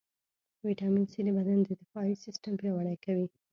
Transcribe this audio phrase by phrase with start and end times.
[0.65, 3.27] ويټامين C د بدن دفاعي سیستم پیاوړئ کوي.